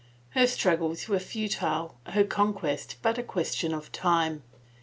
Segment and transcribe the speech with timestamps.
[0.31, 4.41] Her struggles were futile, her conquest but a question of time.